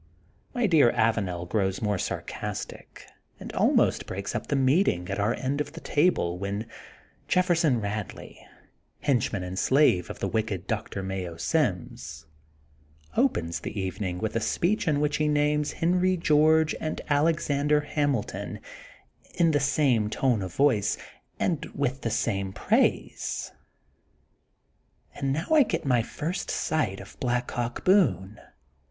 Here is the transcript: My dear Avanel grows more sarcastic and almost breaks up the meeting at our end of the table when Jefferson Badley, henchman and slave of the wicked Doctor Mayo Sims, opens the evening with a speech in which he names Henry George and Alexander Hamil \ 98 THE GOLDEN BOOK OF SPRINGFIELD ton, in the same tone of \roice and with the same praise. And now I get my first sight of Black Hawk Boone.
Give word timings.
My 0.55 0.65
dear 0.65 0.91
Avanel 0.93 1.47
grows 1.47 1.79
more 1.79 1.99
sarcastic 1.99 3.05
and 3.39 3.53
almost 3.53 4.07
breaks 4.07 4.33
up 4.33 4.47
the 4.47 4.55
meeting 4.55 5.07
at 5.11 5.19
our 5.19 5.35
end 5.35 5.61
of 5.61 5.73
the 5.73 5.79
table 5.79 6.39
when 6.39 6.65
Jefferson 7.27 7.79
Badley, 7.79 8.39
henchman 9.01 9.43
and 9.43 9.59
slave 9.59 10.09
of 10.09 10.17
the 10.17 10.27
wicked 10.27 10.65
Doctor 10.65 11.03
Mayo 11.03 11.37
Sims, 11.37 12.25
opens 13.15 13.59
the 13.59 13.79
evening 13.79 14.17
with 14.17 14.35
a 14.35 14.39
speech 14.39 14.87
in 14.87 14.99
which 15.01 15.17
he 15.17 15.27
names 15.27 15.73
Henry 15.73 16.17
George 16.17 16.73
and 16.81 16.99
Alexander 17.07 17.81
Hamil 17.81 18.23
\ 18.23 18.33
98 18.33 18.33
THE 18.33 18.39
GOLDEN 18.39 18.57
BOOK 18.57 18.61
OF 18.63 18.81
SPRINGFIELD 19.29 19.37
ton, 19.37 19.45
in 19.45 19.51
the 19.51 19.59
same 19.59 20.09
tone 20.09 20.41
of 20.41 20.57
\roice 20.57 20.97
and 21.39 21.65
with 21.75 22.01
the 22.01 22.09
same 22.09 22.53
praise. 22.53 23.51
And 25.13 25.31
now 25.31 25.49
I 25.51 25.61
get 25.61 25.85
my 25.85 26.01
first 26.01 26.49
sight 26.49 26.99
of 26.99 27.19
Black 27.19 27.51
Hawk 27.51 27.85
Boone. 27.85 28.41